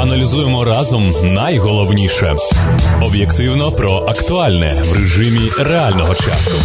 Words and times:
Аналізуємо 0.00 0.64
разом 0.64 1.14
найголовніше 1.22 2.36
об'єктивно 3.02 3.72
про 3.72 3.96
актуальне 3.96 4.82
в 4.90 4.92
режимі 4.92 5.50
реального 5.58 6.14
часу. 6.14 6.56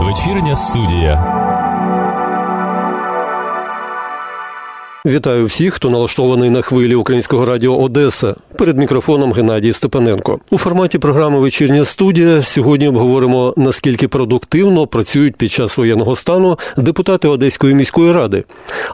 Вечірня 0.00 0.56
студія. 0.56 1.43
Вітаю 5.06 5.44
всіх, 5.46 5.74
хто 5.74 5.90
налаштований 5.90 6.50
на 6.50 6.62
хвилі 6.62 6.94
українського 6.94 7.44
радіо 7.44 7.76
Одеса. 7.76 8.34
Перед 8.58 8.78
мікрофоном 8.78 9.32
Геннадій 9.32 9.72
Степаненко. 9.72 10.40
У 10.50 10.58
форматі 10.58 10.98
програми 10.98 11.38
Вечірня 11.38 11.84
студія 11.84 12.42
сьогодні 12.42 12.88
обговоримо 12.88 13.54
наскільки 13.56 14.08
продуктивно 14.08 14.86
працюють 14.86 15.36
під 15.36 15.50
час 15.50 15.78
воєнного 15.78 16.16
стану 16.16 16.58
депутати 16.76 17.28
Одеської 17.28 17.74
міської 17.74 18.12
ради. 18.12 18.44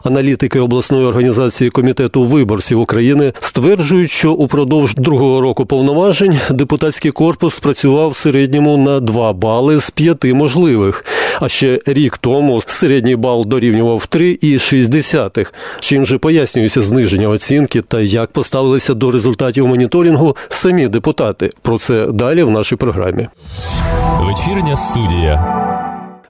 Аналітики 0.03 0.59
обласної 0.59 1.05
організації 1.05 1.69
комітету 1.69 2.23
виборців 2.23 2.79
України 2.79 3.33
стверджують, 3.39 4.11
що 4.11 4.31
упродовж 4.31 4.95
другого 4.95 5.41
року 5.41 5.65
повноважень 5.65 6.39
депутатський 6.49 7.11
корпус 7.11 7.59
працював 7.59 8.09
в 8.09 8.17
середньому 8.17 8.77
на 8.77 8.99
2 8.99 9.33
бали 9.33 9.79
з 9.79 9.89
5 9.89 10.25
можливих. 10.25 11.05
А 11.39 11.49
ще 11.49 11.79
рік 11.85 12.17
тому 12.17 12.61
середній 12.61 13.15
бал 13.15 13.45
дорівнював 13.45 14.07
3,6. 14.11 15.47
Чим 15.79 16.00
Чим 16.01 16.05
же 16.05 16.17
пояснюється 16.17 16.81
зниження 16.81 17.27
оцінки 17.27 17.81
та 17.81 17.99
як 17.99 18.31
поставилися 18.31 18.93
до 18.93 19.11
результатів 19.11 19.67
моніторингу 19.67 20.35
самі 20.49 20.87
депутати? 20.87 21.49
Про 21.61 21.77
це 21.77 22.07
далі 22.11 22.43
в 22.43 22.51
нашій 22.51 22.75
програмі. 22.75 23.27
Вечірня 24.19 24.77
студія. 24.77 25.70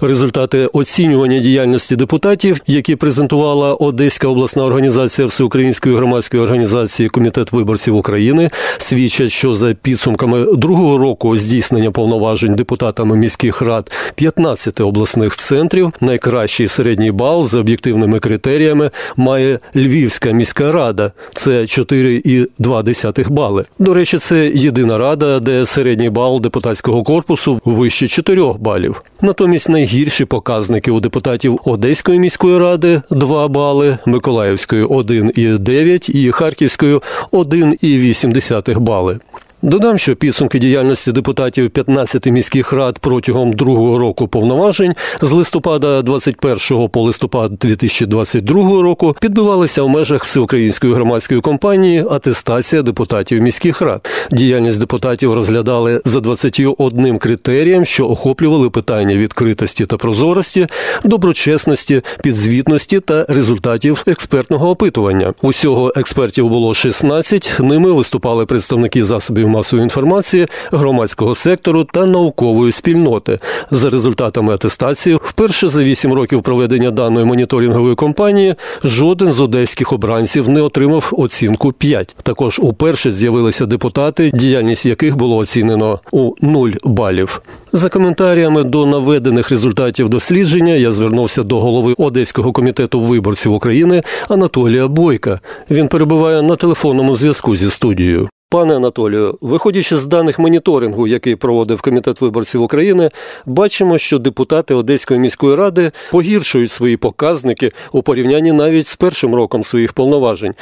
Результати 0.04 0.66
оцінювання 0.66 1.40
діяльності 1.40 1.96
депутатів, 1.96 2.62
які 2.68 2.96
презентувала 2.96 3.74
Одеська 3.74 4.28
обласна 4.28 4.66
організація 4.66 5.28
Всеукраїнської 5.28 5.96
громадської 5.96 6.44
організації 6.44 7.10
Комітет 7.10 7.52
виборців 7.52 7.96
України, 7.96 8.50
свідчать, 8.78 9.32
що 9.32 9.56
за 9.56 9.74
підсумками 9.74 10.46
другого 10.54 10.98
року 10.98 11.38
здійснення 11.38 11.92
повноважень 11.92 12.56
депутатами 12.56 13.16
міських 13.16 13.62
рад 13.62 13.92
15 14.16 14.82
обласних 14.82 15.36
центрів 15.36 15.94
найкращий 16.02 16.68
середній 16.68 17.12
бал 17.12 17.48
за 17.48 17.60
об'єктивними 17.60 18.20
критеріями 18.20 18.92
має 19.18 19.60
Львівська 19.76 20.32
міська 20.32 20.72
рада. 20.72 21.12
Це 21.36 21.52
4,2 21.62 23.30
бали. 23.30 23.66
До 23.80 23.94
речі, 23.94 24.18
це 24.18 24.52
єдина 24.56 24.98
рада, 24.98 25.40
де 25.40 25.66
середній 25.66 26.10
бал 26.10 26.42
депутатського 26.42 27.04
корпусу 27.04 27.62
вище 27.66 28.08
4 28.08 28.54
балів. 28.60 29.02
Натомість 29.22 29.70
най 29.70 29.91
найгірші 29.92 30.26
показники 30.26 30.92
у 30.92 31.00
депутатів 31.00 31.60
Одеської 31.66 32.20
міської 32.20 32.58
ради 32.58 33.02
2 33.10 33.48
бали, 33.48 33.98
Миколаївської 34.06 34.86
1,9 34.86 36.12
і 36.12 36.32
Харківської 36.32 37.00
1,8 37.32 38.80
бали. 38.80 39.20
Додам, 39.64 39.98
що 39.98 40.16
підсумки 40.16 40.60
діяльності 40.60 41.12
депутатів 41.12 41.70
15 41.70 42.26
міських 42.26 42.74
рад 42.74 43.00
протягом 43.00 43.54
другого 43.54 43.98
року 43.98 44.28
повноважень 44.28 44.94
з 45.22 45.32
листопада 45.32 46.02
21 46.02 46.90
по 46.90 47.02
листопад 47.02 47.52
2022 47.56 48.82
року 48.82 49.16
підбивалися 49.22 49.84
в 49.84 49.90
межах 49.90 50.24
всеукраїнської 50.24 50.94
громадської 50.94 51.42
компанії 51.42 52.06
атестація 52.12 52.82
депутатів 52.82 53.42
міських 53.42 53.82
рад. 53.82 54.08
Діяльність 54.32 54.80
депутатів 54.80 55.34
розглядали 55.34 56.02
за 56.06 56.20
21 56.20 57.18
критерієм, 57.18 57.86
що 57.86 58.08
охоплювали 58.08 58.70
питання 58.70 59.16
відкритості 59.16 59.86
та 59.86 59.98
прозорості, 59.98 60.68
доброчесності, 61.04 62.02
підзвітності 62.24 63.00
та 63.00 63.26
результатів 63.30 64.04
експертного 64.08 64.70
опитування. 64.70 65.34
Усього 65.42 65.94
експертів 65.96 66.50
було 66.50 66.74
16, 66.74 67.58
Ними 67.60 67.92
виступали 67.92 68.46
представники 68.46 69.06
засобів 69.06 69.51
масової 69.52 69.84
інформації, 69.84 70.48
громадського 70.72 71.36
сектору 71.36 71.84
та 71.84 72.06
наукової 72.06 72.72
спільноти. 72.72 73.40
За 73.72 73.90
результатами 73.90 74.54
атестації, 74.54 75.20
вперше 75.24 75.70
за 75.70 75.84
вісім 75.84 76.14
років 76.14 76.42
проведення 76.42 76.92
даної 76.92 77.26
моніторингової 77.26 77.96
кампанії 77.96 78.56
жоден 78.84 79.32
з 79.32 79.40
одеських 79.40 79.94
обранців 79.94 80.50
не 80.50 80.62
отримав 80.62 81.10
оцінку 81.12 81.72
5. 81.72 82.16
Також 82.24 82.60
уперше 82.60 83.14
з'явилися 83.14 83.66
депутати, 83.66 84.32
діяльність 84.34 84.86
яких 84.86 85.16
було 85.16 85.38
оцінено 85.38 86.00
у 86.12 86.34
0 86.42 86.70
балів. 86.84 87.42
За 87.74 87.90
коментарями 87.90 88.64
до 88.64 88.86
наведених 88.86 89.50
результатів 89.50 90.10
дослідження 90.10 90.74
я 90.74 90.92
звернувся 90.92 91.44
до 91.44 91.60
голови 91.60 91.94
Одеського 91.98 92.52
комітету 92.52 93.00
виборців 93.00 93.54
України 93.54 94.04
Анатолія 94.30 94.88
Бойка. 94.88 95.40
Він 95.72 95.88
перебуває 95.88 96.42
на 96.42 96.56
телефонному 96.56 97.16
зв'язку 97.16 97.56
зі 97.56 97.70
студією. 97.70 98.28
Пане 98.52 98.76
Анатолію, 98.76 99.38
виходячи 99.42 99.98
з 99.98 100.06
даних 100.08 100.40
моніторингу, 100.40 101.08
який 101.08 101.36
проводив 101.36 101.82
комітет 101.82 102.22
виборців 102.22 102.62
України, 102.62 103.10
бачимо, 103.46 103.98
що 103.98 104.20
депутати 104.20 104.74
Одеської 104.74 105.20
міської 105.20 105.56
ради 105.56 105.92
погіршують 106.12 106.72
свої 106.72 106.98
показники 106.98 107.72
у 107.92 108.04
порівнянні 108.04 108.52
навіть 108.52 108.88
з 108.88 108.96
першим 108.96 109.36
роком 109.36 109.64
своїх 109.64 109.94
повноважень. 109.94 110.54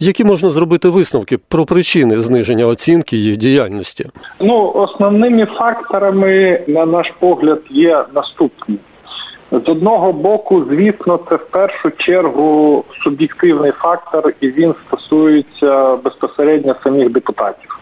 Які 0.00 0.24
можна 0.24 0.50
зробити 0.50 0.88
висновки 0.88 1.38
про 1.38 1.66
причини 1.66 2.20
зниження 2.20 2.66
оцінки 2.66 3.16
їх 3.16 3.36
діяльності? 3.36 4.10
Ну 4.40 4.72
основними 4.74 5.46
факторами, 5.46 6.64
на 6.68 6.86
наш 6.86 7.12
погляд, 7.20 7.60
є 7.70 8.04
наступні. 8.14 8.78
З 9.64 9.68
одного 9.68 10.12
боку, 10.12 10.64
звісно, 10.70 11.20
це 11.28 11.36
в 11.36 11.46
першу 11.46 11.90
чергу 11.90 12.84
суб'єктивний 13.04 13.70
фактор, 13.70 14.32
і 14.40 14.48
він 14.48 14.74
стосується 14.86 15.96
безпосередньо 15.96 16.76
самих 16.84 17.10
депутатів. 17.10 17.78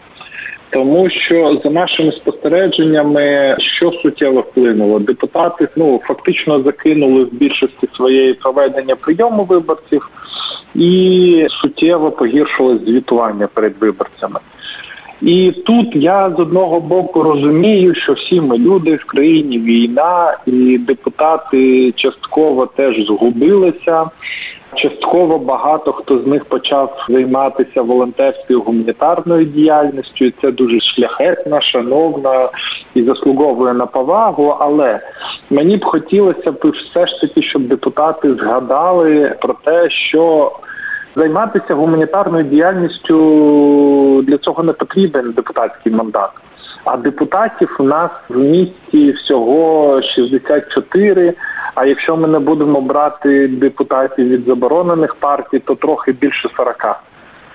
Тому 0.69 1.09
що 1.09 1.61
за 1.63 1.69
нашими 1.69 2.11
спостереженнями, 2.11 3.55
що 3.59 3.91
суттєво 3.91 4.41
вплинуло, 4.41 4.99
депутати 4.99 5.67
ну 5.75 6.01
фактично 6.03 6.61
закинули 6.61 7.23
в 7.23 7.33
більшості 7.33 7.89
своєї 7.95 8.33
проведення 8.33 8.95
прийому 8.95 9.43
виборців 9.43 10.09
і 10.75 11.47
суттєво 11.49 12.11
погіршилось 12.11 12.81
звітування 12.85 13.47
перед 13.53 13.73
виборцями. 13.79 14.39
І 15.21 15.51
тут 15.51 15.95
я 15.95 16.29
з 16.37 16.39
одного 16.39 16.79
боку 16.79 17.23
розумію, 17.23 17.95
що 17.95 18.13
всі 18.13 18.41
ми 18.41 18.57
люди 18.57 18.95
в 18.95 19.05
країні 19.05 19.59
війна, 19.59 20.37
і 20.45 20.77
депутати 20.77 21.91
частково 21.91 22.65
теж 22.65 23.05
згубилися. 23.05 24.09
Частково 24.75 25.37
багато 25.37 25.93
хто 25.93 26.19
з 26.19 26.27
них 26.27 26.45
почав 26.45 27.05
займатися 27.09 27.81
волонтерською 27.81 28.61
гуманітарною 28.61 29.45
діяльністю. 29.45 30.31
Це 30.41 30.51
дуже 30.51 30.79
шляхетна, 30.79 31.61
шановна 31.61 32.49
і 32.95 33.03
заслуговує 33.03 33.73
на 33.73 33.85
повагу. 33.85 34.55
Але 34.59 34.99
мені 35.49 35.77
б 35.77 35.85
хотілося 35.85 36.51
б 36.51 36.69
все 36.69 37.07
ж 37.07 37.21
таки, 37.21 37.41
щоб 37.41 37.61
депутати 37.61 38.33
згадали 38.33 39.35
про 39.41 39.53
те, 39.53 39.89
що 39.89 40.51
Займатися 41.15 41.75
гуманітарною 41.75 42.43
діяльністю 42.43 44.21
для 44.27 44.37
цього 44.37 44.63
не 44.63 44.73
потрібен 44.73 45.31
депутатський 45.31 45.91
мандат. 45.91 46.29
А 46.85 46.97
депутатів 46.97 47.75
у 47.79 47.83
нас 47.83 48.11
в 48.29 48.37
місті 48.37 49.11
всього 49.11 50.01
64, 50.01 51.33
А 51.75 51.85
якщо 51.85 52.17
ми 52.17 52.27
не 52.27 52.39
будемо 52.39 52.81
брати 52.81 53.47
депутатів 53.47 54.29
від 54.29 54.45
заборонених 54.45 55.15
партій, 55.15 55.59
то 55.59 55.75
трохи 55.75 56.11
більше 56.11 56.49
40. 56.57 56.99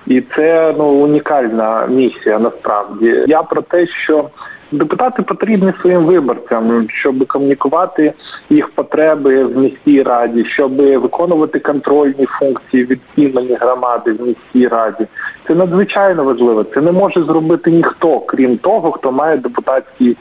І 0.07 0.21
це 0.21 0.75
ну 0.79 0.85
унікальна 0.85 1.87
місія. 1.87 2.39
Насправді 2.39 3.25
я 3.27 3.43
про 3.43 3.63
те, 3.63 3.87
що 3.87 4.31
Депутати 4.73 5.23
потрібні 5.23 5.73
своїм 5.81 6.05
виборцям, 6.05 6.89
щоб 6.89 7.27
комунікувати 7.27 8.13
їх 8.51 8.69
потреби 8.69 9.45
в 9.45 9.59
міській 9.59 10.03
раді, 10.03 10.45
щоб 10.45 10.77
виконувати 10.77 11.59
контрольні 11.59 12.27
функції 12.27 12.85
від 12.85 13.01
імені 13.17 13.55
громади 13.61 14.13
в 14.13 14.27
міській 14.27 14.69
раді. 14.69 15.07
Це 15.47 15.55
надзвичайно 15.55 16.25
важливо. 16.25 16.65
Це 16.65 16.81
не 16.81 16.93
може 16.93 17.25
зробити 17.25 17.71
ніхто, 17.71 18.21
крім 18.21 18.59
того, 18.59 18.93
хто 18.93 19.13
має 19.13 19.37
депутатський 19.37 20.17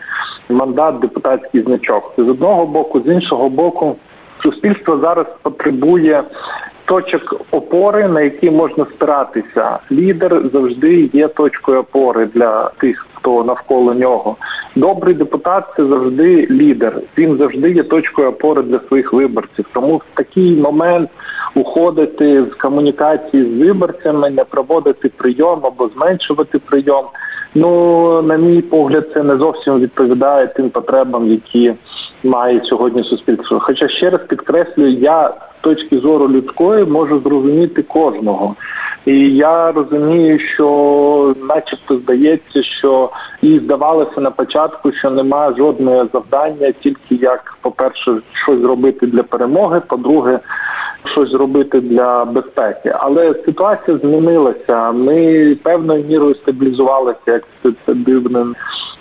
мандат, 0.50 1.00
депутатський 1.00 1.62
значок. 1.62 2.14
Це 2.16 2.24
з 2.24 2.30
одного 2.30 2.66
боку, 2.66 3.02
з 3.06 3.14
іншого 3.14 3.50
боку, 3.50 3.96
суспільство 4.44 4.98
зараз 4.98 5.26
потребує. 5.42 6.24
Точок 6.86 7.42
опори, 7.52 8.08
на 8.08 8.22
які 8.22 8.52
можна 8.52 8.86
спиратися, 8.86 9.80
лідер 9.92 10.42
завжди 10.54 11.10
є 11.14 11.28
точкою 11.28 11.80
опори 11.80 12.26
для 12.26 12.70
тих, 12.78 13.08
хто 13.20 13.44
навколо 13.44 13.94
нього. 13.94 14.36
Добрий 14.76 15.16
депутат 15.16 15.64
це 15.78 15.86
завжди 15.86 16.48
лідер. 16.52 17.02
Він 17.18 17.38
завжди 17.38 17.72
є 17.72 17.84
точкою 17.84 18.30
опори 18.30 18.62
для 18.62 18.80
своїх 18.88 19.14
виборців. 19.14 19.66
Тому 19.74 19.98
в 19.98 20.04
такий 20.14 20.56
момент 20.56 21.10
уходити 21.56 22.46
з 22.52 22.56
комунікації 22.56 23.44
з 23.44 23.66
виборцями, 23.66 24.30
не 24.30 24.44
проводити 24.44 25.10
прийом 25.10 25.60
або 25.64 25.90
зменшувати 25.96 26.60
прийом. 26.60 27.06
Ну, 27.56 28.22
на 28.22 28.38
мій 28.38 28.62
погляд, 28.62 29.10
це 29.14 29.24
не 29.24 29.38
зовсім 29.38 29.80
відповідає 29.80 30.48
тим 30.48 30.70
потребам, 30.70 31.28
які 31.28 31.74
має 32.24 32.62
сьогодні 32.64 33.04
суспільство. 33.04 33.60
Хоча 33.60 33.88
ще 33.88 34.10
раз 34.10 34.22
підкреслюю, 34.28 34.94
я 34.94 35.34
з 35.60 35.64
точки 35.64 35.98
зору 35.98 36.30
людської 36.30 36.86
можу 36.86 37.20
зрозуміти 37.20 37.84
кожного. 37.84 38.56
І 39.06 39.36
я 39.36 39.72
розумію, 39.72 40.40
що, 40.40 41.36
начебто, 41.42 41.96
здається, 41.96 42.64
що 42.64 43.10
і 43.42 43.60
здавалося 43.60 44.22
на 44.22 44.32
початку, 44.32 44.92
що 44.92 45.10
немає 45.10 45.56
жодного 45.58 46.08
завдання, 46.14 46.72
тільки 46.72 47.16
як, 47.16 47.58
по-перше, 47.62 48.16
щось 48.34 48.60
зробити 48.60 49.08
для 49.08 49.24
перемоги, 49.24 49.82
по-друге, 49.88 50.40
щось 51.06 51.30
зробити 51.30 51.82
для 51.82 52.26
безпеки. 52.26 52.96
Але 53.00 53.34
ситуація 53.46 53.98
змінилася. 53.98 54.92
Ми 54.92 55.56
певною 55.64 56.04
мірою 56.04 56.36
стабілізувалися, 56.36 57.20
як 57.28 57.44
це, 57.64 57.94
дивно 57.94 58.54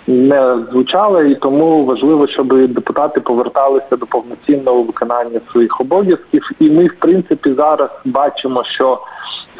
не 0.07 0.57
звучало, 0.71 1.21
і 1.21 1.35
тому 1.35 1.85
важливо, 1.85 2.27
щоб 2.27 2.67
депутати 2.67 3.21
поверталися 3.21 3.97
до 3.97 4.05
повноцінного 4.05 4.83
виконання 4.83 5.39
своїх 5.51 5.81
обов'язків. 5.81 6.51
І 6.59 6.69
ми, 6.69 6.85
в 6.85 6.95
принципі, 6.99 7.53
зараз 7.57 7.89
бачимо, 8.05 8.63
що 8.63 8.99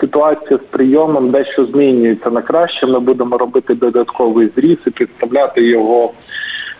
ситуація 0.02 0.60
з 0.60 0.76
прийомом 0.76 1.32
дещо 1.32 1.66
змінюється 1.66 2.30
на 2.30 2.42
краще. 2.42 2.86
Ми 2.86 3.00
будемо 3.00 3.38
робити 3.38 3.76
додатковий 3.76 4.50
зріз 4.56 4.78
і 4.88 4.90
підставляти 4.90 5.68
його 5.68 6.14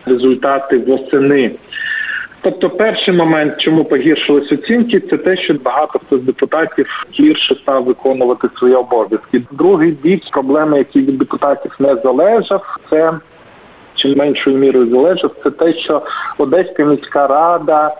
результати 0.06 0.78
восени. 0.78 1.50
Тобто, 2.42 2.70
перший 2.70 3.14
момент, 3.14 3.54
чому 3.58 3.84
погіршились 3.84 4.52
оцінки, 4.52 5.00
це 5.00 5.16
те, 5.16 5.36
що 5.36 5.54
багато 5.54 5.98
хто 5.98 6.18
з 6.18 6.22
депутатів 6.22 7.06
гірше 7.20 7.54
став 7.54 7.84
виконувати 7.84 8.48
свої 8.58 8.74
обов'язки. 8.74 9.42
Другий 9.50 9.90
бік 9.90 10.22
проблеми, 10.32 10.78
який 10.78 11.02
від 11.02 11.18
депутатів 11.18 11.76
не 11.78 11.96
залежав, 12.04 12.76
це 12.90 13.12
чим 13.94 14.16
меншою 14.16 14.56
мірою 14.56 14.90
залежав, 14.90 15.30
це 15.44 15.50
те, 15.50 15.74
що 15.74 16.02
Одеська 16.38 16.84
міська 16.84 17.26
рада 17.26 17.94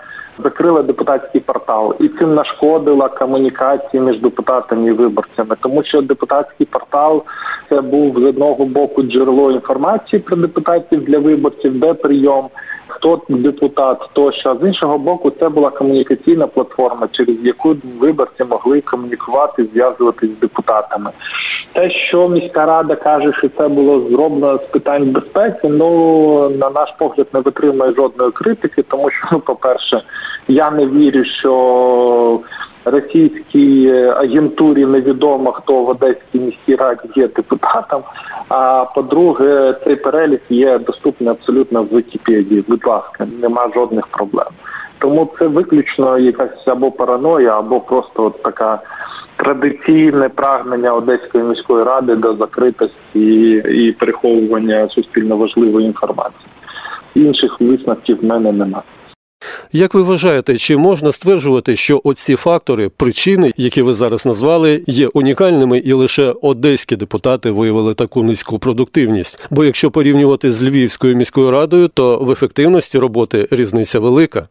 закрила 0.44 0.82
депутатський 0.82 1.40
портал, 1.40 1.94
і 2.00 2.08
цим 2.08 2.34
нашкодила 2.34 3.08
комунікації 3.08 4.02
між 4.02 4.20
депутатами 4.20 4.88
і 4.88 4.92
виборцями, 4.92 5.56
тому 5.60 5.84
що 5.84 6.02
депутатський 6.02 6.66
портал 6.66 7.24
це 7.68 7.80
був 7.80 8.20
з 8.20 8.24
одного 8.24 8.64
боку 8.64 9.02
джерело 9.02 9.50
інформації 9.50 10.20
про 10.20 10.36
депутатів 10.36 11.04
для 11.04 11.18
виборців, 11.18 11.80
де 11.80 11.94
прийом 11.94 12.48
хто 12.90 13.20
депутат, 13.28 14.10
тощо. 14.12 14.50
А 14.50 14.64
з 14.64 14.68
іншого 14.68 14.98
боку, 14.98 15.30
це 15.30 15.48
була 15.48 15.70
комунікаційна 15.70 16.46
платформа, 16.46 17.08
через 17.12 17.36
яку 17.42 17.76
виборці 18.00 18.44
могли 18.44 18.80
комунікувати, 18.80 19.66
зв'язуватись 19.72 20.30
з 20.30 20.40
депутатами. 20.40 21.10
Те, 21.72 21.90
що 21.90 22.28
міська 22.28 22.66
рада 22.66 22.94
каже, 22.96 23.32
що 23.32 23.48
це 23.48 23.68
було 23.68 24.10
зроблено 24.10 24.56
з 24.56 24.72
питань 24.72 25.10
безпеки, 25.10 25.68
ну 25.68 26.50
на 26.50 26.70
наш 26.70 26.90
погляд 26.98 27.26
не 27.32 27.40
витримує 27.40 27.92
жодної 27.94 28.30
критики, 28.30 28.82
тому 28.82 29.10
що, 29.10 29.28
ну, 29.32 29.40
по-перше, 29.40 30.02
я 30.48 30.70
не 30.70 30.86
вірю, 30.86 31.24
що 31.24 32.40
російській 32.84 33.90
агентурі 33.92 34.86
невідомо 34.86 35.52
хто 35.52 35.84
в 35.84 35.88
Одеській 35.88 36.38
міській 36.38 36.76
раді 36.76 37.08
є 37.16 37.28
депутатом. 37.28 38.02
А 38.48 38.84
по-друге, 38.94 39.74
цей 39.84 39.96
перелік 39.96 40.42
є 40.50 40.78
доступний 40.78 41.30
абсолютно 41.30 41.82
в 41.82 41.96
Вікіпедії. 41.96 42.64
Будь 42.68 42.86
ласка, 42.86 43.26
нема 43.42 43.68
жодних 43.74 44.06
проблем. 44.06 44.46
Тому 44.98 45.32
це 45.38 45.46
виключно 45.46 46.18
якась 46.18 46.68
або 46.68 46.90
параноя, 46.90 47.58
або 47.58 47.80
просто 47.80 48.24
от 48.24 48.42
така 48.42 48.80
традиційне 49.36 50.28
прагнення 50.28 50.94
Одеської 50.94 51.44
міської 51.44 51.84
ради 51.84 52.16
до 52.16 52.36
закритості 52.36 53.52
і 53.54 53.92
переховування 53.92 54.88
суспільно 54.88 55.36
важливої 55.36 55.86
інформації. 55.86 56.46
Інших 57.14 57.60
висновків 57.60 58.20
в 58.20 58.24
мене 58.24 58.52
немає. 58.52 58.84
Як 59.72 59.94
ви 59.94 60.02
вважаєте, 60.02 60.56
чи 60.56 60.76
можна 60.76 61.12
стверджувати, 61.12 61.76
що 61.76 62.00
оці 62.04 62.36
фактори, 62.36 62.88
причини, 62.88 63.52
які 63.56 63.82
ви 63.82 63.94
зараз 63.94 64.26
назвали, 64.26 64.84
є 64.86 65.08
унікальними, 65.08 65.78
і 65.78 65.92
лише 65.92 66.34
одеські 66.42 66.96
депутати 66.96 67.50
виявили 67.50 67.94
таку 67.94 68.22
низьку 68.22 68.58
продуктивність? 68.58 69.48
Бо 69.50 69.64
якщо 69.64 69.90
порівнювати 69.90 70.52
з 70.52 70.62
Львівською 70.62 71.16
міською 71.16 71.50
радою, 71.50 71.88
то 71.88 72.18
в 72.18 72.30
ефективності 72.30 72.98
роботи 72.98 73.48
різниця 73.50 74.00
велика. 74.00 74.48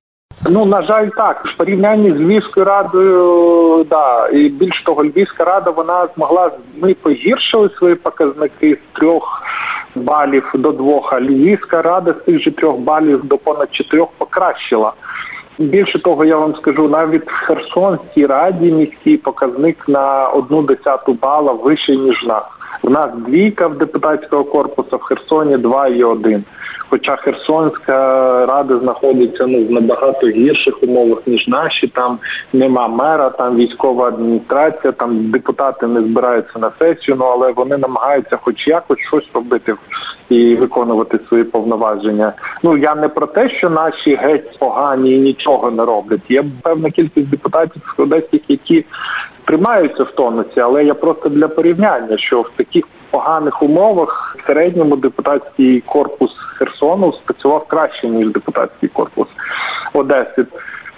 Ну 0.50 0.66
на 0.66 0.84
жаль, 0.84 1.10
так 1.18 1.46
в 1.46 1.58
порівнянні 1.58 2.12
з 2.12 2.16
Львівською 2.16 2.66
радою, 2.66 3.86
да 3.90 4.30
і 4.30 4.50
більш 4.50 4.82
того, 4.82 5.06
Львівська 5.06 5.44
рада 5.44 5.72
вона 5.72 6.08
змогла 6.16 6.52
ми 6.82 6.94
погіршили 6.94 7.70
свої 7.78 7.96
показники 7.96 8.76
з 8.76 9.00
трьох 9.00 9.44
балів 9.96 10.52
до 10.54 10.72
двох, 10.72 11.14
а 11.14 11.22
Львівська 11.22 11.82
рада 11.82 12.14
з 12.22 12.26
тих 12.26 12.40
же 12.40 12.52
трьох 12.52 12.78
балів 12.78 13.26
до 13.26 13.38
понад 13.38 13.68
чотирьох 13.72 14.10
покращила. 14.18 14.94
Більше 15.60 16.00
того, 16.00 16.26
я 16.26 16.38
вам 16.38 16.56
скажу, 16.56 16.88
навіть 16.88 17.32
в 17.32 17.34
Херсонській 17.34 18.26
раді 18.26 18.72
міський 18.72 19.18
показник 19.18 19.90
на 19.90 20.28
одну 20.28 20.62
десяту 20.62 21.14
бала 21.14 21.54
вищий 21.54 21.98
ніж 21.98 22.24
нас. 22.24 22.44
В 22.84 22.90
нас 22.90 23.08
двійка 23.16 23.68
в 23.68 23.78
депутатського 23.78 24.44
корпусу, 24.44 24.98
в 24.98 25.02
Херсоні 25.02 25.58
два 25.58 25.88
і 25.88 26.04
один. 26.04 26.44
Хоча 26.90 27.16
Херсонська 27.16 27.96
рада 28.46 28.80
знаходиться 28.80 29.48
ну 29.48 29.66
в 29.66 29.72
набагато 29.72 30.28
гірших 30.28 30.84
умовах 30.84 31.20
ніж 31.26 31.48
наші. 31.48 31.88
Там 31.88 32.20
нема 32.54 32.88
мера, 32.88 33.30
там 33.30 33.56
військова 33.56 34.08
адміністрація, 34.08 34.92
там 34.92 35.32
депутати 35.32 35.88
не 35.88 36.02
збираються 36.02 36.60
на 36.60 36.72
сесію. 36.80 37.18
Ну 37.20 37.26
але 37.26 37.52
вони 37.52 37.78
намагаються, 37.78 38.38
хоч 38.42 38.68
якось 38.68 39.00
щось 39.00 39.28
робити 39.34 39.76
і 40.30 40.56
виконувати 40.56 41.20
свої 41.28 41.44
повноваження. 41.44 42.34
Ну 42.64 42.78
я 42.78 42.96
не 42.96 43.10
про 43.10 43.28
те, 43.28 43.50
що 43.50 43.70
наші 43.70 44.16
геть 44.16 44.60
погані 44.60 45.16
і 45.16 45.20
нічого 45.20 45.72
не 45.72 45.86
роблять. 45.86 46.22
Є 46.30 46.46
певна 46.62 46.90
кількість 46.90 47.30
депутатів 47.30 47.96
одеських, 47.98 48.42
які 48.48 48.86
тримаються 49.46 50.04
в 50.04 50.12
тонусі, 50.12 50.60
але 50.60 50.86
я 50.86 50.94
просто 50.94 51.30
для 51.30 51.48
порівняння, 51.48 52.18
що 52.18 52.42
в 52.42 52.50
таких 52.56 52.86
поганих 53.12 53.64
умовах 53.64 54.38
в 54.40 54.48
середньому 54.48 54.96
депутатський 54.96 55.82
корпус 55.82 56.32
Херсону 56.58 57.14
спрацював 57.14 57.66
краще 57.68 58.08
ніж 58.08 58.28
депутатський 58.28 58.90
корпус 58.90 59.28
Одеси. 59.94 60.46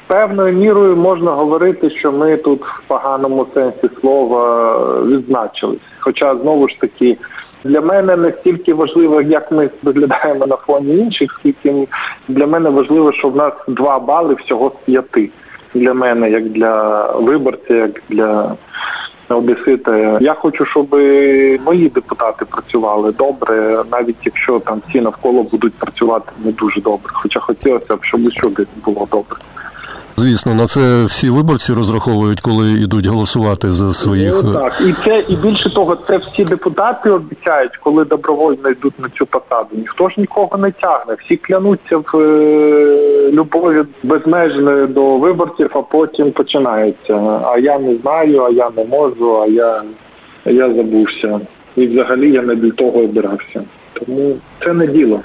Певною 0.08 0.54
мірою 0.54 0.96
можна 0.96 1.32
говорити, 1.32 1.90
що 1.90 2.12
ми 2.12 2.38
тут 2.38 2.62
в 2.62 2.82
поганому 2.88 3.48
сенсі 3.54 3.90
слова 4.02 5.04
відзначились. 5.04 5.80
Хоча 6.00 6.36
знову 6.36 6.68
ж 6.68 6.80
таки 6.80 7.18
для 7.64 7.82
мене 7.82 8.16
не 8.16 8.32
стільки 8.32 8.74
важливо, 8.74 9.22
як 9.22 9.52
ми 9.52 9.70
виглядаємо 9.84 10.48
на 10.48 10.56
фоні 10.56 10.98
інших, 10.98 11.36
скільки 11.40 11.88
для 12.28 12.48
мене 12.48 12.70
важливо, 12.70 13.12
що 13.12 13.30
в 13.30 13.36
нас 13.36 13.54
два 13.68 14.00
бали 14.00 14.34
всього 14.34 14.70
з 14.70 14.86
п'яти. 14.86 15.30
Для 15.74 15.94
мене, 15.94 16.32
як 16.32 16.50
для 16.50 17.06
виборця, 17.12 17.74
як 17.74 18.02
для 18.10 18.56
одесита. 19.36 20.18
Я 20.22 20.34
хочу, 20.34 20.66
щоб 20.66 20.94
мої 21.66 21.90
депутати 21.90 22.46
працювали 22.46 23.12
добре, 23.12 23.84
навіть 23.92 24.16
якщо 24.26 24.60
там 24.60 24.82
всі 24.90 25.02
навколо 25.02 25.44
будуть 25.44 25.74
працювати 25.74 26.32
не 26.46 26.52
дуже 26.52 26.82
добре. 26.82 27.12
Хоча 27.14 27.40
хотілося 27.40 27.96
б, 27.96 28.06
щоб 28.06 28.26
усюди 28.26 28.66
було 28.86 29.08
добре. 29.12 29.38
Звісно, 30.22 30.54
на 30.54 30.68
це 30.68 31.06
всі 31.06 31.30
виборці 31.30 31.74
розраховують, 31.74 32.42
коли 32.42 32.72
йдуть 32.72 33.06
голосувати 33.06 33.72
за 33.72 33.94
своїх 33.94 34.42
ну, 34.44 34.54
так. 34.54 34.82
І 34.88 34.94
це 35.06 35.24
і 35.28 35.36
більше 35.36 35.70
того, 35.70 35.96
це 35.96 36.18
всі 36.18 36.46
депутати 36.46 37.10
обіцяють, 37.10 37.78
коли 37.78 38.06
добровольно 38.06 38.70
йдуть 38.70 39.00
на 39.00 39.10
цю 39.10 39.26
посаду. 39.26 39.70
Ніхто 39.72 40.10
ж 40.10 40.16
нікого 40.18 40.58
не 40.58 40.72
тягне. 40.72 41.16
Всі 41.26 41.38
клянуться 41.38 41.98
в 41.98 42.18
е, 42.18 43.32
любові 43.32 43.84
безмежної 44.04 44.88
до 44.88 45.18
виборців, 45.18 45.70
а 45.74 45.82
потім 45.82 46.32
починається. 46.32 47.42
А 47.44 47.58
я 47.58 47.80
не 47.80 47.96
знаю, 47.96 48.44
а 48.44 48.50
я 48.50 48.70
не 48.78 48.86
можу, 48.86 49.42
а 49.42 49.48
я, 49.48 49.84
я 50.46 50.74
забувся. 50.74 51.40
І 51.76 51.88
взагалі 51.88 52.32
я 52.32 52.42
не 52.42 52.56
для 52.56 52.72
того 52.72 53.00
обирався. 53.00 53.64
Тому 53.94 54.36
це 54.64 54.74
не 54.74 54.88
діло. 54.88 55.20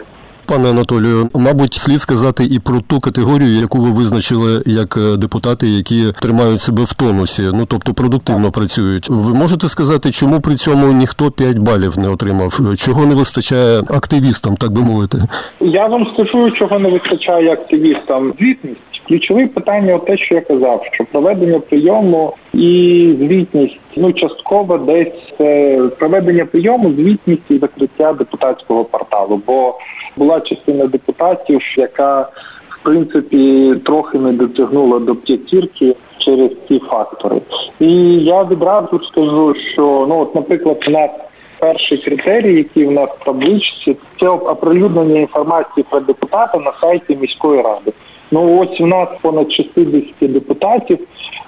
Пане 0.47 0.71
Анатолію, 0.71 1.31
мабуть, 1.35 1.75
слід 1.75 2.00
сказати 2.00 2.45
і 2.45 2.59
про 2.59 2.81
ту 2.81 3.00
категорію, 3.00 3.61
яку 3.61 3.79
ви 3.79 3.91
визначили 3.91 4.62
як 4.67 4.97
е, 4.97 5.17
депутати, 5.17 5.69
які 5.69 6.12
тримають 6.21 6.61
себе 6.61 6.85
в 6.85 6.93
тонусі, 6.93 7.43
ну 7.55 7.67
тобто 7.67 7.95
продуктивно 7.95 8.50
працюють. 8.50 9.09
Ви 9.11 9.35
можете 9.35 9.69
сказати, 9.69 10.11
чому 10.12 10.41
при 10.41 10.55
цьому 10.55 10.93
ніхто 10.93 11.31
5 11.31 11.59
балів 11.59 11.99
не 11.99 12.09
отримав? 12.09 12.76
Чого 12.76 13.07
не 13.07 13.15
вистачає 13.15 13.79
активістам, 13.79 14.57
так 14.57 14.73
би 14.73 14.83
мовити? 14.83 15.19
Я 15.61 15.87
вам 15.87 16.07
скажу, 16.15 16.50
чого 16.50 16.79
не 16.79 16.88
вистачає 16.91 17.53
активістам. 17.53 18.33
Звітність. 18.38 18.96
Ключове 19.08 19.46
питання, 19.46 19.98
те, 19.98 20.16
що 20.16 20.34
я 20.34 20.40
казав, 20.40 20.84
що 20.92 21.04
проведення 21.04 21.60
прийому 21.60 22.34
і 22.54 23.14
звітність, 23.18 23.78
ну 23.96 24.12
частково 24.12 24.78
десь 24.78 25.34
е, 25.40 25.78
проведення 25.98 26.46
прийому, 26.46 26.90
звітність 26.90 27.42
і 27.50 27.58
закриття 27.58 28.12
депутатського 28.12 28.84
порталу. 28.84 29.40
Бо 29.46 29.78
була 30.16 30.40
частина 30.40 30.86
депутатів, 30.86 31.60
яка 31.76 32.20
в 32.68 32.78
принципі 32.82 33.75
трохи 33.84 34.18
не 34.18 34.32
дотягнула 34.32 34.98
до 34.98 35.14
п'ятірки 35.14 35.96
через 36.18 36.50
ці 36.68 36.78
фактори. 36.78 37.40
І 37.80 37.92
я 38.18 38.44
відразу 38.44 39.00
скажу, 39.04 39.54
що 39.54 40.06
ну 40.08 40.20
от, 40.20 40.34
наприклад, 40.34 40.84
у 40.88 40.90
нас 40.90 41.10
перший 41.58 41.98
критерій, 41.98 42.56
який 42.56 42.86
в 42.86 42.92
нас 42.92 43.10
в 43.20 43.25
табличці, 43.25 43.96
це 44.20 44.28
оприлюднення 44.28 45.20
інформації 45.20 45.86
про 45.90 46.00
депутата 46.00 46.58
на 46.58 46.72
сайті 46.80 47.16
міської 47.16 47.62
ради. 47.62 47.92
Ну 48.30 48.61
ось 48.61 48.80
у 48.80 48.87
нас 48.87 49.09
понад 49.23 49.52
60 49.52 50.14
депутатів. 50.21 50.99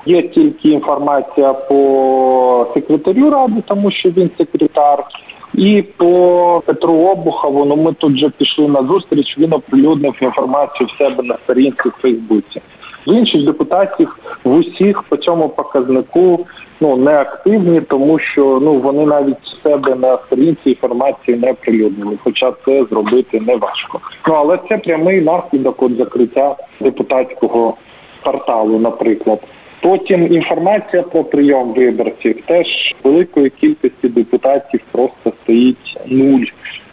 Є 0.07 0.23
тільки 0.23 0.69
інформація 0.69 1.53
по 1.53 2.67
секретарю 2.75 3.31
ради, 3.31 3.63
тому 3.67 3.91
що 3.91 4.11
він 4.11 4.31
секретар. 4.39 5.05
І 5.55 5.83
по 5.83 6.63
Петру 6.67 6.95
Обухову, 6.95 7.65
ну 7.65 7.77
ми 7.77 7.93
тут 7.93 8.13
вже 8.13 8.29
пішли 8.29 8.69
на 8.69 8.87
зустріч. 8.87 9.39
Він 9.39 9.53
оприлюднив 9.53 10.15
інформацію 10.23 10.87
в 10.87 10.99
себе 10.99 11.23
на 11.23 11.37
сторінці 11.45 11.89
в 11.89 11.93
Фейсбуці. 12.03 12.61
З 13.07 13.13
інших 13.13 13.45
депутатів 13.45 14.19
в 14.45 14.55
усіх 14.55 15.03
по 15.03 15.17
цьому 15.17 15.49
показнику 15.49 16.47
ну 16.81 16.97
не 16.97 17.21
активні, 17.21 17.81
тому 17.81 18.19
що 18.19 18.59
ну 18.63 18.75
вони 18.75 19.07
навіть 19.07 19.37
себе 19.63 19.95
на 19.95 20.19
сторінці 20.27 20.71
інформації 20.71 21.37
не 21.37 21.51
оприлюднили, 21.51 22.19
хоча 22.25 22.53
це 22.65 22.85
зробити 22.85 23.41
не 23.41 23.57
важко. 23.57 24.01
Ну 24.29 24.35
але 24.35 24.59
це 24.69 24.79
прямий 24.79 25.21
наслідок 25.21 25.83
от 25.83 25.97
закриття 25.97 26.57
депутатського 26.81 27.77
порталу, 28.23 28.79
наприклад. 28.79 29.41
Потім 29.81 30.33
інформація 30.35 31.03
про 31.03 31.25
прийом 31.25 31.73
виборців 31.73 32.41
теж 32.47 32.95
великої 33.05 33.51
кількості 33.51 34.09
депутатів 34.09 34.81
просто 34.93 35.33
стоїть 35.43 35.97
нуль, 36.07 36.45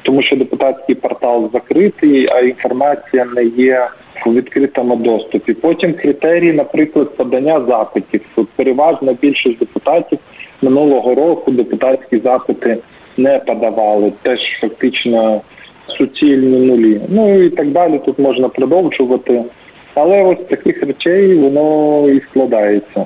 тому 0.02 0.22
що 0.22 0.36
депутатський 0.36 0.96
портал 0.96 1.50
закритий, 1.54 2.28
а 2.32 2.40
інформація 2.40 3.26
не 3.26 3.44
є 3.44 3.88
у 4.26 4.34
відкритому 4.34 4.96
доступі. 4.96 5.54
Потім 5.54 5.94
критерії, 5.94 6.54
наприклад, 6.54 7.18
подання 7.18 7.62
запитів. 7.68 8.22
Тут 8.36 8.50
переважно 8.56 9.18
більшість 9.22 9.60
депутатів 9.60 10.20
минулого 10.62 11.16
року 11.16 11.52
депутатські 11.52 12.20
запити 12.20 12.78
не 13.18 13.40
подавали, 13.40 14.14
теж 14.22 14.40
фактично 14.62 15.42
суцільні 15.88 16.66
нулі. 16.68 17.02
Ну 17.10 17.44
і 17.44 17.50
так 17.50 17.72
далі. 17.72 18.02
Тут 18.06 18.20
можна 18.20 18.50
продовжувати. 18.50 19.44
Але 19.94 20.24
ось 20.24 20.48
таких 20.50 20.84
речей 20.84 21.36
воно 21.36 22.10
і 22.10 22.22
складається. 22.22 23.06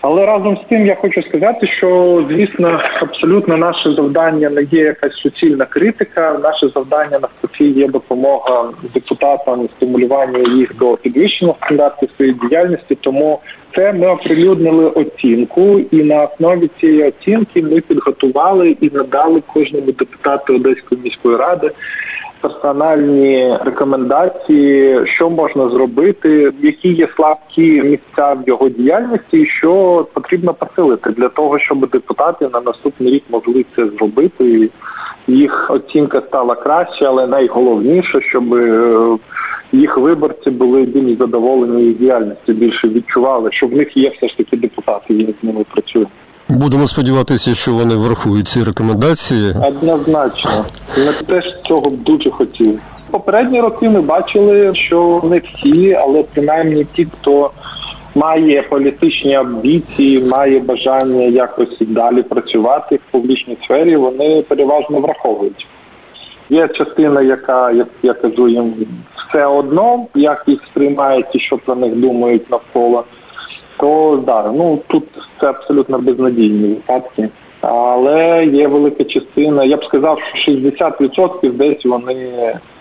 Але 0.00 0.26
разом 0.26 0.56
з 0.56 0.60
тим 0.68 0.86
я 0.86 0.94
хочу 0.94 1.22
сказати, 1.22 1.66
що 1.66 2.24
звісно 2.30 2.80
абсолютно 3.00 3.56
наше 3.56 3.94
завдання 3.94 4.50
не 4.50 4.62
є 4.62 4.82
якась 4.82 5.14
суцільна 5.14 5.64
критика. 5.64 6.38
Наше 6.42 6.68
завдання 6.68 7.18
навпаки 7.18 7.64
є 7.64 7.88
допомога 7.88 8.70
депутатам, 8.94 9.68
стимулювання 9.76 10.54
їх 10.54 10.76
до 10.76 10.96
підвищення 10.96 11.54
стандартів 11.64 12.08
своєї 12.16 12.36
діяльності. 12.48 12.94
Тому 12.94 13.40
це 13.74 13.92
ми 13.92 14.06
оприлюднили 14.06 14.86
оцінку, 14.86 15.78
і 15.90 16.02
на 16.02 16.24
основі 16.24 16.70
цієї 16.80 17.08
оцінки 17.08 17.62
ми 17.62 17.80
підготували 17.80 18.76
і 18.80 18.90
надали 18.94 19.42
кожному 19.54 19.92
депутату 19.92 20.54
Одеської 20.54 21.00
міської 21.00 21.36
ради 21.36 21.70
персональні 22.40 23.56
рекомендації, 23.64 25.06
що 25.06 25.30
можна 25.30 25.68
зробити, 25.68 26.52
які 26.60 26.88
є 26.88 27.08
слабкі 27.16 27.82
місця 27.82 28.32
в 28.32 28.48
його 28.48 28.68
діяльності, 28.68 29.40
і 29.40 29.46
що 29.46 30.06
потрібно 30.12 30.54
посилити 30.54 31.10
для 31.10 31.28
того, 31.28 31.58
щоб 31.58 31.90
депутати 31.90 32.48
на 32.52 32.60
наступний 32.60 33.12
рік 33.12 33.24
могли 33.30 33.64
це 33.76 33.86
зробити. 33.86 34.70
Їх 35.26 35.70
оцінка 35.70 36.22
стала 36.28 36.54
краще, 36.54 37.04
але 37.04 37.26
найголовніше, 37.26 38.20
щоб 38.20 38.54
е, 38.54 39.16
їх 39.72 39.98
виборці 39.98 40.50
були 40.50 40.82
більш 40.82 41.18
задоволені 41.18 41.82
їх 41.82 41.98
діяльністю, 41.98 42.52
більше 42.52 42.88
відчували, 42.88 43.52
що 43.52 43.66
в 43.66 43.72
них 43.72 43.96
є 43.96 44.12
все 44.16 44.28
ж 44.28 44.36
таки 44.36 44.56
депутати, 44.56 45.14
і 45.14 45.34
з 45.40 45.44
ними 45.44 45.64
працює. 45.72 46.06
Будемо 46.48 46.88
сподіватися, 46.88 47.54
що 47.54 47.72
вони 47.72 47.94
врахують 47.94 48.48
ці 48.48 48.62
рекомендації. 48.62 49.54
Однозначно, 49.68 50.64
ми 50.96 51.12
теж 51.26 51.44
цього 51.68 51.90
б 51.90 51.96
дуже 51.96 52.30
хотіли. 52.30 52.78
Попередні 53.10 53.60
роки 53.60 53.88
ми 53.88 54.00
бачили, 54.00 54.74
що 54.74 55.20
не 55.24 55.38
всі, 55.38 55.92
але 55.92 56.22
принаймні 56.22 56.86
ті, 56.94 57.06
хто 57.20 57.50
має 58.14 58.62
політичні 58.62 59.34
амбіції, 59.34 60.22
має 60.22 60.60
бажання 60.60 61.22
якось 61.24 61.76
далі 61.80 62.22
працювати 62.22 62.96
в 62.96 63.10
публічній 63.10 63.56
сфері, 63.64 63.96
вони 63.96 64.42
переважно 64.42 65.00
враховують. 65.00 65.66
Є 66.50 66.68
частина, 66.68 67.22
яка 67.22 67.70
як 67.70 67.88
я 68.02 68.14
кажу, 68.14 68.48
їм 68.48 68.74
все 69.16 69.46
одно, 69.46 70.06
як 70.14 70.44
їх 70.46 70.60
сприймають 70.70 71.26
і 71.32 71.38
що 71.38 71.58
про 71.58 71.74
них 71.74 71.96
думають 71.96 72.50
навколо 72.50 73.04
то 73.78 74.22
да, 74.26 74.52
ну 74.52 74.82
тут 74.86 75.04
це 75.40 75.46
абсолютно 75.46 75.98
безнадійні 75.98 76.68
випадки. 76.68 77.28
Але 77.60 78.46
є 78.46 78.68
велика 78.68 79.04
частина. 79.04 79.64
Я 79.64 79.76
б 79.76 79.84
сказав, 79.84 80.18
що 80.34 80.52
60% 80.52 81.52
десь 81.52 81.84
вони 81.84 82.14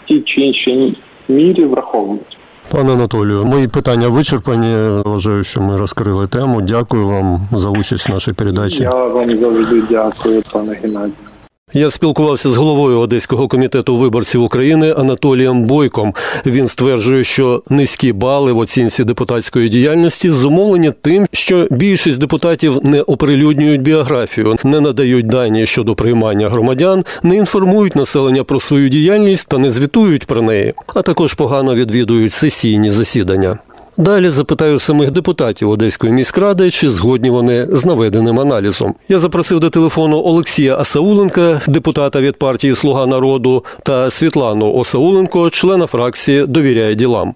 в 0.03 0.07
тій 0.07 0.21
чи 0.21 0.41
іншій 0.41 0.97
мірі 1.27 1.65
враховують. 1.65 2.37
Пане 2.71 2.93
Анатолію, 2.93 3.45
мої 3.45 3.67
питання 3.67 4.09
вичерпані. 4.09 5.01
Вважаю, 5.05 5.43
що 5.43 5.61
ми 5.61 5.77
розкрили 5.77 6.27
тему. 6.27 6.61
Дякую 6.61 7.07
вам 7.07 7.39
за 7.51 7.69
участь 7.69 8.09
в 8.09 8.11
нашій 8.11 8.33
передачі. 8.33 8.83
Я 8.83 9.05
вам 9.05 9.37
завжди 9.37 9.81
дякую, 9.89 10.43
пане 10.51 10.73
Геннадію. 10.73 11.26
Я 11.73 11.91
спілкувався 11.91 12.49
з 12.49 12.55
головою 12.55 12.99
Одеського 12.99 13.47
комітету 13.47 13.97
виборців 13.97 14.43
України 14.43 14.93
Анатолієм 14.97 15.63
Бойком. 15.63 16.13
Він 16.45 16.67
стверджує, 16.67 17.23
що 17.23 17.63
низькі 17.69 18.13
бали 18.13 18.51
в 18.51 18.57
оцінці 18.57 19.03
депутатської 19.03 19.69
діяльності 19.69 20.29
зумовлені 20.29 20.91
тим, 21.01 21.27
що 21.31 21.67
більшість 21.71 22.19
депутатів 22.19 22.79
не 22.83 23.01
оприлюднюють 23.01 23.81
біографію, 23.81 24.55
не 24.63 24.79
надають 24.79 25.27
дані 25.27 25.65
щодо 25.65 25.95
приймання 25.95 26.49
громадян, 26.49 27.03
не 27.23 27.35
інформують 27.35 27.95
населення 27.95 28.43
про 28.43 28.59
свою 28.59 28.89
діяльність 28.89 29.49
та 29.49 29.57
не 29.57 29.69
звітують 29.69 30.25
про 30.25 30.41
неї, 30.41 30.73
а 30.87 31.01
також 31.01 31.33
погано 31.33 31.75
відвідують 31.75 32.33
сесійні 32.33 32.89
засідання. 32.89 33.59
Далі 33.99 34.27
запитаю 34.27 34.79
самих 34.79 35.11
депутатів 35.11 35.69
Одеської 35.69 36.13
міськради, 36.13 36.71
чи 36.71 36.89
згодні 36.89 37.29
вони 37.29 37.65
з 37.65 37.85
наведеним 37.85 38.39
аналізом. 38.39 38.95
Я 39.09 39.17
запросив 39.17 39.59
до 39.59 39.69
телефону 39.69 40.21
Олексія 40.25 40.77
Асауленка, 40.77 41.61
депутата 41.67 42.21
від 42.21 42.39
партії 42.39 42.75
Слуга 42.75 43.05
народу, 43.05 43.63
та 43.85 44.09
Світлану 44.09 44.73
Осауленко, 44.73 45.49
члена 45.49 45.87
фракції 45.87 46.47
Довіряє 46.47 46.95
ділам. 46.95 47.33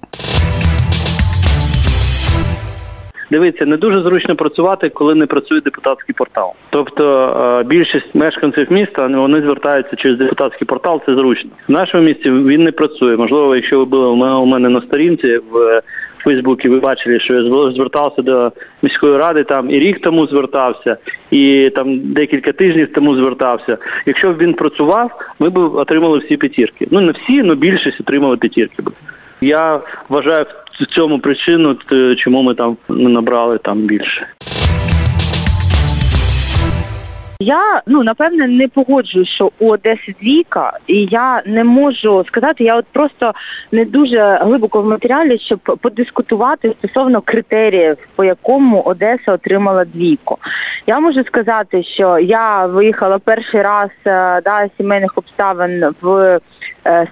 Дивіться, 3.32 3.66
не 3.66 3.78
дуже 3.78 4.02
зручно 4.02 4.36
працювати, 4.36 4.90
коли 4.90 5.16
не 5.16 5.26
працює 5.26 5.62
депутатський 5.62 6.16
портал. 6.18 6.54
Тобто 6.70 7.36
е, 7.60 7.64
більшість 7.64 8.16
мешканців 8.16 8.72
міста 8.72 9.08
вони 9.08 9.42
звертаються 9.42 9.96
через 9.96 10.18
депутатський 10.18 10.68
портал. 10.68 11.02
Це 11.06 11.16
зручно. 11.16 11.50
В 11.68 11.72
нашому 11.72 12.04
місті 12.04 12.32
він 12.32 12.64
не 12.64 12.72
працює. 12.72 13.18
Можливо, 13.18 13.56
якщо 13.56 13.80
ви 13.80 13.86
були 13.86 14.08
у 14.36 14.46
мене 14.46 14.70
на 14.70 14.82
сторінці 14.82 15.38
в 15.52 15.82
Фейсбуці, 16.24 16.70
ви 16.70 16.80
бачили, 16.80 17.20
що 17.20 17.34
я 17.34 17.72
звертався 17.72 18.22
до 18.22 18.52
міської 18.82 19.18
ради 19.18 19.44
там 19.44 19.70
і 19.70 19.80
рік 19.80 20.02
тому 20.02 20.28
звертався, 20.28 20.98
і 21.32 21.72
там 21.76 22.00
декілька 22.00 22.52
тижнів 22.52 22.94
тому 22.94 23.16
звертався. 23.16 23.78
Якщо 24.06 24.32
б 24.32 24.38
він 24.38 24.54
працював, 24.54 25.12
ми 25.40 25.50
б 25.50 25.58
отримали 25.58 26.20
всі 26.20 26.38
п'ятірки. 26.38 26.88
Ну 26.92 27.02
не 27.02 27.12
всі, 27.12 27.42
але 27.42 27.56
більшість 27.56 28.02
отримали 28.02 28.38
п'ятірки. 28.38 28.84
Я 29.42 29.80
вважаю 30.10 30.46
в 30.80 30.86
цьому 30.86 31.20
причину, 31.20 31.78
чому 32.18 32.42
ми 32.42 32.54
там 32.54 32.78
набрали 32.90 33.58
там 33.58 33.78
більше. 33.78 34.28
Я 37.42 37.82
ну 37.88 38.04
напевне 38.04 38.48
не 38.48 38.68
погоджую, 38.68 39.26
що 39.26 39.52
у 39.60 39.70
Одеси 39.70 40.16
двійка, 40.22 40.74
і 40.88 41.06
я 41.06 41.44
не 41.46 41.64
можу 41.64 42.24
сказати, 42.28 42.64
я 42.64 42.76
от 42.76 42.86
просто 42.92 43.34
не 43.72 43.86
дуже 43.86 44.40
глибоко 44.42 44.82
в 44.82 44.86
матеріалі, 44.86 45.40
щоб 45.40 45.60
подискутувати 45.60 46.76
стосовно 46.80 47.22
критеріїв, 47.22 47.98
по 48.16 48.24
якому 48.24 48.82
Одеса 48.82 49.34
отримала 49.34 49.86
двійку. 49.86 50.38
Я 50.88 51.00
можу 51.00 51.24
сказати, 51.24 51.84
що 51.84 52.20
я 52.20 52.66
виїхала 52.66 53.20
перший 53.20 53.62
раз 53.62 53.90
е, 54.06 54.42
да, 54.42 54.70
сімейних 54.78 55.12
обставин 55.16 55.86
в 56.02 56.40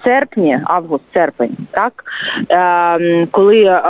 серпні, 0.03 0.59
август, 0.63 1.03
серпень, 1.13 1.57
так 1.71 2.03
е, 2.51 3.25
коли 3.31 3.63
е, 3.63 3.81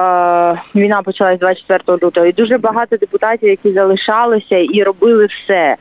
війна 0.76 1.02
почалась 1.02 1.40
24 1.40 1.98
лютого, 2.04 2.26
і 2.26 2.32
дуже 2.32 2.58
багато 2.58 2.98
депутатів, 2.98 3.50
які 3.50 3.72
залишалися 3.72 4.58
і 4.58 4.84
робили 4.84 5.26
все. 5.26 5.76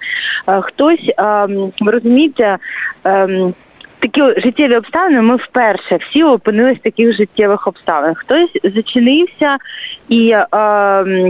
Е, 0.49 0.61
хтось, 0.61 1.11
ем, 1.19 1.73
ви 1.81 1.93
розумієте, 1.93 2.59
ем, 3.05 3.55
такі 3.99 4.41
життєві 4.41 4.77
обставини 4.77 5.21
ми 5.21 5.37
вперше 5.37 5.97
всі 5.97 6.23
опинились 6.23 6.79
в 6.79 6.83
таких 6.83 7.17
життєвих 7.17 7.67
обставин. 7.67 8.15
Хтось 8.15 8.51
зачинився 8.65 9.57
і 10.09 10.31
е, 10.31 10.47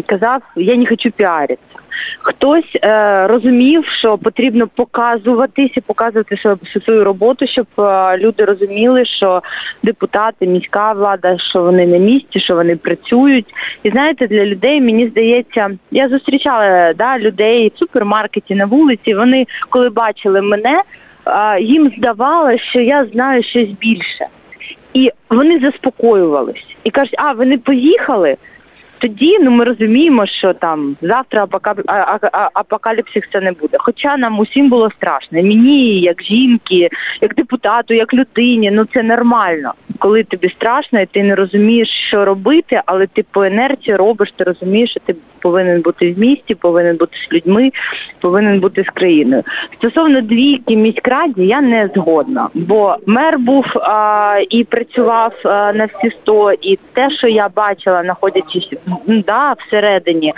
казав, 0.07 0.43
я 0.57 0.77
не 0.77 0.87
хочу 0.87 1.11
піаритися. 1.11 1.79
Хтось 2.19 2.77
е, 2.85 3.27
розумів, 3.27 3.87
що 3.87 4.19
потрібно 4.19 4.67
показуватись 4.67 5.71
і 5.77 5.81
показувати 5.81 6.37
свою, 6.37 6.59
свою 6.85 7.05
роботу, 7.05 7.47
щоб 7.47 7.67
е, 7.79 8.19
люди 8.19 8.45
розуміли, 8.45 9.05
що 9.05 9.43
депутати, 9.83 10.47
міська 10.47 10.93
влада, 10.93 11.39
що 11.39 11.63
вони 11.63 11.87
на 11.87 11.99
місці, 11.99 12.41
що 12.41 12.55
вони 12.55 12.77
працюють. 12.77 13.47
І 13.83 13.91
знаєте, 13.91 14.27
для 14.27 14.45
людей 14.45 14.81
мені 14.81 15.09
здається, 15.09 15.71
я 15.91 16.09
зустрічала 16.09 16.93
да, 16.93 17.19
людей 17.19 17.73
в 17.75 17.79
супермаркеті 17.79 18.55
на 18.55 18.67
вулиці. 18.67 19.15
Вони 19.15 19.47
коли 19.69 19.91
бачили 19.91 20.43
мене, 20.43 20.83
е, 21.27 21.61
їм 21.61 21.93
здавалося, 21.99 22.65
що 22.65 22.81
я 22.81 23.05
знаю 23.05 23.43
щось 23.43 23.69
більше. 23.69 24.27
І 24.95 25.11
вони 25.31 25.61
заспокоювались 25.61 26.77
і 26.85 26.91
кажуть, 26.91 27.15
а 27.19 27.33
ви 27.33 27.47
не 27.47 27.59
поїхали? 27.59 28.37
Тоді 28.99 29.39
ну 29.39 29.51
ми 29.51 29.65
розуміємо, 29.65 30.27
що 30.27 30.53
там 30.53 30.97
завтра 31.03 31.47
апокаліпсис 32.53 33.25
це 33.33 33.41
не 33.41 33.53
буде. 33.53 33.77
Хоча 33.81 34.17
нам 34.17 34.39
усім 34.39 34.69
було 34.69 34.91
страшно. 34.91 35.43
Мені, 35.43 36.01
як 36.01 36.23
жінки, 36.23 36.89
як 37.21 37.35
депутату, 37.35 37.95
як 37.95 38.15
людині, 38.15 38.71
ну 38.71 38.85
це 38.85 39.03
нормально. 39.03 39.73
Коли 39.99 40.25
тобі 40.25 40.49
страшно, 40.49 41.01
і 41.01 41.07
ти 41.07 41.23
не 41.23 41.35
розумієш, 41.35 41.89
що 41.89 42.25
робити, 42.25 42.83
але 42.87 43.07
ти 43.07 43.25
по 43.31 43.47
інерції 43.47 43.97
робиш, 43.97 44.33
ти 44.37 44.45
розумієш, 44.45 44.91
що 44.91 45.01
ти 45.01 45.17
повинен 45.41 45.81
бути 45.81 46.13
в 46.13 46.19
місті, 46.19 46.55
повинен 46.55 46.97
бути 46.97 47.17
з 47.29 47.33
людьми, 47.33 47.71
повинен 48.21 48.61
бути 48.61 48.85
з 48.85 48.91
країною. 48.91 49.43
Стосовно 49.79 50.21
двійки 50.21 50.77
міськраді, 50.77 51.47
я 51.47 51.61
не 51.61 51.91
згодна, 51.95 52.49
бо 52.55 52.97
мер 53.07 53.39
був 53.39 53.65
а, 53.75 54.39
і 54.51 54.65
працював 54.65 55.33
а, 55.45 55.73
на 55.73 55.85
всі 55.85 56.11
сто, 56.11 56.53
і 56.53 56.79
те, 56.93 57.11
що 57.11 57.29
я 57.29 57.49
бачила, 57.57 58.03
знаходячись 58.03 58.73
да, 59.07 59.53
всередині 59.53 60.35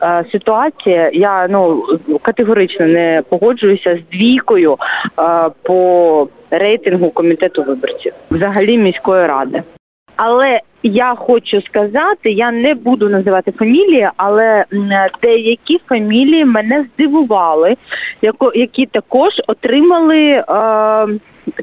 а, 0.00 0.22
ситуації, 0.32 1.10
я 1.12 1.48
ну 1.48 1.84
категорично 2.22 2.86
не 2.86 3.22
погоджуюся 3.28 3.98
з 3.98 4.16
двійкою 4.16 4.76
а, 5.16 5.50
по 5.62 6.28
рейтингу 6.50 7.10
комітету 7.10 7.62
виборців, 7.62 8.12
взагалі 8.30 8.78
міської 8.78 9.26
ради. 9.26 9.62
Але 10.16 10.60
я 10.88 11.14
хочу 11.14 11.62
сказати, 11.62 12.30
я 12.30 12.50
не 12.50 12.74
буду 12.74 13.08
називати 13.08 13.52
фамілії, 13.52 14.08
але 14.16 14.64
деякі 15.22 15.80
фамілії 15.88 16.44
мене 16.44 16.86
здивували, 16.94 17.76
які 18.54 18.86
також 18.86 19.32
отримали. 19.46 20.44
Е, 20.48 21.06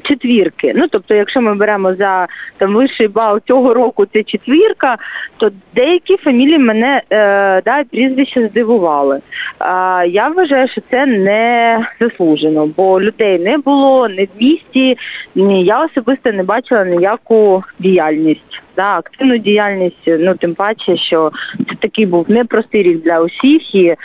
четвірки. 0.02 0.72
Ну 0.76 0.86
тобто, 0.90 1.14
якщо 1.14 1.40
ми 1.40 1.54
беремо 1.54 1.94
за 1.94 2.28
там 2.58 2.74
вищий 2.74 3.08
бал 3.08 3.40
цього 3.46 3.74
року, 3.74 4.06
це 4.12 4.22
четвірка, 4.22 4.96
то 5.36 5.50
деякі 5.74 6.16
фамілії 6.16 6.58
мене 6.58 7.02
е, 7.10 7.62
да, 7.62 7.84
прізвища 7.84 8.48
здивували. 8.48 9.20
А 9.58 10.04
я 10.08 10.28
вважаю, 10.28 10.68
що 10.68 10.80
це 10.90 11.06
не 11.06 11.78
заслужено, 12.00 12.66
бо 12.76 13.00
людей 13.00 13.38
не 13.38 13.58
було, 13.58 14.08
не 14.08 14.24
в 14.24 14.28
місті. 14.40 14.98
Ні, 15.34 15.64
я 15.64 15.84
особисто 15.84 16.32
не 16.32 16.42
бачила 16.42 16.84
ніяку 16.84 17.64
діяльність. 17.78 18.61
Да, 18.76 18.98
активну 18.98 19.38
діяльність, 19.38 20.02
ну 20.06 20.34
тим 20.34 20.54
паче, 20.54 20.96
що 20.96 21.30
це 21.68 21.74
такий 21.80 22.06
був 22.06 22.30
непростий 22.30 22.82
рік 22.82 23.02
для 23.02 23.20
усіх 23.20 23.74
і 23.74 23.96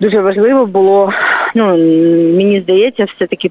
дуже 0.00 0.20
важливо 0.20 0.66
було, 0.66 1.12
ну 1.54 1.64
мені 2.36 2.60
здається, 2.60 3.04
все-таки 3.04 3.50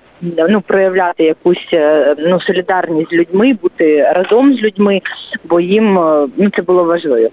ну, 0.50 0.62
проявляти 0.62 1.24
якусь 1.24 1.68
е, 1.74 2.16
ну, 2.20 2.42
солідарність 2.42 3.10
з 3.10 3.14
людьми, 3.14 3.58
бути 3.62 4.12
разом 4.16 4.54
з 4.54 4.62
людьми, 4.62 5.02
бо 5.44 5.60
їм 5.60 6.00
е, 6.00 6.28
ну, 6.38 6.50
це 6.50 6.62
було 6.62 6.84
важливо. 6.84 7.30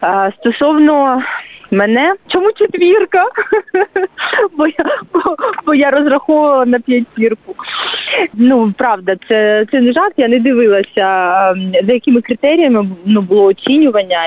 А, 0.00 0.30
Стосовно 0.40 1.22
мене, 1.70 2.14
чому 2.28 2.52
четвірка? 2.52 3.24
бо 4.56 4.66
я 4.66 4.84
бо, 5.12 5.36
бо 5.66 5.74
я 5.74 5.90
розраховувала 5.90 6.66
на 6.66 6.80
п'ятірку. 6.80 7.54
Ну, 8.34 8.74
правда, 8.78 9.16
це 9.28 9.66
це 9.70 9.80
не 9.80 9.92
жарт, 9.92 10.12
я 10.16 10.28
не 10.28 10.40
дивилася, 10.40 11.54
за 11.86 11.92
якими 11.92 12.20
критеріями 12.20 12.88
ну, 13.04 13.20
було 13.20 13.44
оцінювання. 13.44 14.18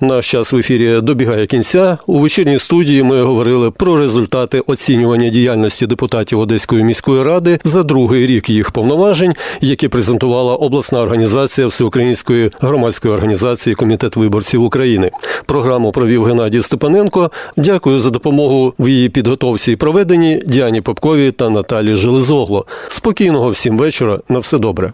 Наш 0.00 0.30
час 0.30 0.52
в 0.52 0.56
ефірі 0.56 1.00
добігає 1.00 1.46
кінця. 1.46 1.98
У 2.06 2.18
вечірній 2.18 2.58
студії 2.58 3.02
ми 3.02 3.22
говорили 3.22 3.70
про 3.70 3.96
результати 3.96 4.60
оцінювання 4.60 5.28
діяльності 5.28 5.86
депутатів 5.86 6.38
Одеської 6.38 6.84
міської 6.84 7.22
ради 7.22 7.58
за 7.64 7.82
другий 7.82 8.26
рік 8.26 8.50
їх 8.50 8.70
повноважень, 8.70 9.34
які 9.60 9.88
презентувала 9.88 10.54
обласна 10.54 11.02
організація 11.02 11.66
Всеукраїнської 11.66 12.50
громадської 12.60 13.14
організації 13.14 13.74
Комітет 13.74 14.16
виборців 14.16 14.62
України. 14.62 15.10
Програму 15.46 15.92
провів 15.92 16.24
Геннадій 16.24 16.62
Степаненко. 16.62 17.30
Дякую 17.56 18.00
за 18.00 18.10
допомогу 18.10 18.74
в 18.78 18.88
її 18.88 19.08
підготовці 19.08 19.72
і 19.72 19.76
проведенні 19.76 20.42
Діані 20.46 20.80
Попкові 20.80 21.30
та 21.30 21.50
Наталі 21.50 21.94
Железогло. 21.94 22.66
Спокійного 22.88 23.50
всім 23.50 23.78
вечора. 23.78 24.20
На 24.28 24.38
все 24.38 24.58
добре. 24.58 24.92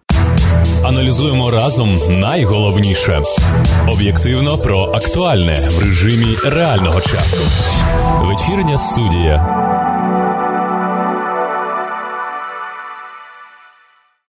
Аналізуємо 0.84 1.50
разом 1.50 2.00
найголовніше 2.08 3.22
об'єктивно 3.88 4.58
про 4.58 4.82
актуальне 4.82 5.68
в 5.70 5.78
режимі 5.78 6.36
реального 6.44 7.00
часу. 7.00 7.42
Вечірня 8.20 8.78
студія. 8.78 9.36